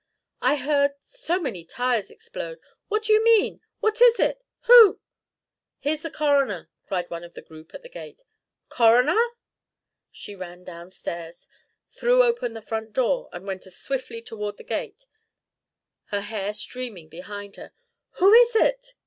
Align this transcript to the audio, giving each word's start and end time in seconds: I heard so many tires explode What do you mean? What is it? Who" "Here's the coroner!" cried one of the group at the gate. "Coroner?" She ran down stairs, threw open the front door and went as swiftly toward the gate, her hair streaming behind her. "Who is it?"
I 0.41 0.55
heard 0.55 0.95
so 1.03 1.39
many 1.39 1.63
tires 1.63 2.09
explode 2.09 2.57
What 2.87 3.03
do 3.03 3.13
you 3.13 3.23
mean? 3.23 3.61
What 3.81 4.01
is 4.01 4.19
it? 4.19 4.41
Who" 4.61 4.99
"Here's 5.79 6.01
the 6.01 6.09
coroner!" 6.09 6.71
cried 6.87 7.07
one 7.11 7.23
of 7.23 7.35
the 7.35 7.41
group 7.43 7.71
at 7.75 7.83
the 7.83 7.87
gate. 7.89 8.23
"Coroner?" 8.67 9.23
She 10.09 10.33
ran 10.33 10.63
down 10.63 10.89
stairs, 10.89 11.47
threw 11.91 12.23
open 12.23 12.53
the 12.53 12.63
front 12.63 12.93
door 12.93 13.29
and 13.31 13.45
went 13.45 13.67
as 13.67 13.77
swiftly 13.77 14.23
toward 14.23 14.57
the 14.57 14.63
gate, 14.63 15.05
her 16.05 16.21
hair 16.21 16.55
streaming 16.55 17.07
behind 17.07 17.57
her. 17.57 17.71
"Who 18.13 18.33
is 18.33 18.55
it?" 18.55 18.95